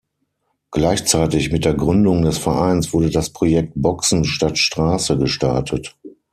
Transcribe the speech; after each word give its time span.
Gleichzeitig 0.71 1.51
mit 1.51 1.63
der 1.63 1.75
Gründung 1.75 2.23
des 2.23 2.39
Vereins 2.39 2.91
wurde 2.91 3.11
das 3.11 3.29
Projekt 3.33 3.73
„Boxen 3.75 4.23
statt 4.23 4.57
Straße“ 4.57 5.15
gestartet. 5.19 5.95